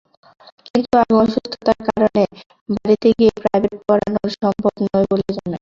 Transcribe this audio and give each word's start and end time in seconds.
কিন্তু 0.65 0.93
আমি 1.01 1.13
অসুস্থতার 1.21 1.79
কারণে 1.87 2.23
বাড়িতে 2.75 3.07
গিয়ে 3.17 3.31
প্রাইভেট 3.39 3.75
পড়ানোর 3.87 4.29
সম্ভব 4.35 4.73
নয় 4.85 5.05
বলে 5.11 5.25
জানাই। 5.27 5.49